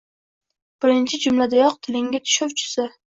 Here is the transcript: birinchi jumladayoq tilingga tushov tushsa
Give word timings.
birinchi 0.85 1.19
jumladayoq 1.25 1.77
tilingga 1.89 2.23
tushov 2.31 2.57
tushsa 2.63 2.89